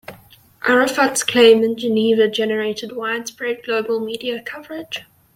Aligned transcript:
Arafat's 0.67 1.21
claims 1.23 1.63
in 1.63 1.77
Geneva 1.77 2.27
generated 2.27 2.93
widespread 2.93 3.61
global 3.63 3.99
media 3.99 4.41
coverage. 4.41 5.03